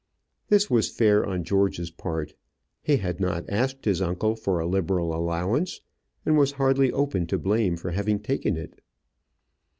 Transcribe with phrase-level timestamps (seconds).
[0.47, 2.33] This was fair on George's part.
[2.81, 5.81] He had not asked his uncle for a liberal allowance,
[6.25, 8.81] and was hardly open to blame for having taken it.